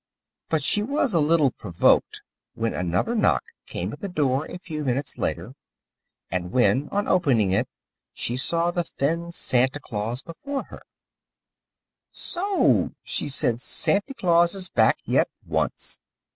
But 0.49 0.63
she 0.63 0.81
was 0.81 1.13
a 1.13 1.19
little 1.19 1.51
provoked 1.51 2.23
when 2.55 2.73
another 2.73 3.13
knock 3.13 3.43
came 3.67 3.93
at 3.93 3.99
the 3.99 4.07
door 4.09 4.45
a 4.47 4.57
few 4.57 4.83
minutes 4.83 5.19
later, 5.19 5.53
and 6.31 6.51
when, 6.51 6.89
on 6.91 7.07
opening 7.07 7.51
it, 7.51 7.67
she 8.11 8.35
saw 8.35 8.71
the 8.71 8.83
thin 8.83 9.31
Santa 9.31 9.79
Claus 9.79 10.23
before 10.23 10.63
her 10.69 10.77
again. 10.77 12.09
"So!" 12.09 12.89
she 13.03 13.29
said, 13.29 13.61
"Santy 13.61 14.15
Claus 14.15 14.55
is 14.55 14.69
back 14.69 14.97
yet 15.05 15.29
once!" 15.45 15.99